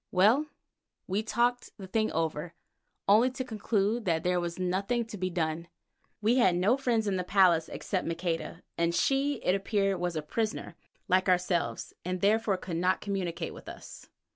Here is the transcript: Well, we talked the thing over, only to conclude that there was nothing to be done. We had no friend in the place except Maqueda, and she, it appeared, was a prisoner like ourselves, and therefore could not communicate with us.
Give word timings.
Well, 0.09 0.47
we 1.05 1.21
talked 1.21 1.77
the 1.77 1.85
thing 1.85 2.11
over, 2.11 2.55
only 3.07 3.29
to 3.29 3.43
conclude 3.43 4.05
that 4.05 4.23
there 4.23 4.39
was 4.39 4.57
nothing 4.57 5.05
to 5.05 5.15
be 5.15 5.29
done. 5.29 5.67
We 6.23 6.37
had 6.37 6.55
no 6.55 6.75
friend 6.75 7.05
in 7.05 7.17
the 7.17 7.23
place 7.23 7.69
except 7.69 8.07
Maqueda, 8.07 8.63
and 8.79 8.95
she, 8.95 9.35
it 9.43 9.53
appeared, 9.53 9.99
was 9.99 10.15
a 10.15 10.23
prisoner 10.23 10.75
like 11.07 11.29
ourselves, 11.29 11.93
and 12.03 12.19
therefore 12.19 12.57
could 12.57 12.77
not 12.77 12.99
communicate 12.99 13.53
with 13.53 13.69
us. 13.69 14.09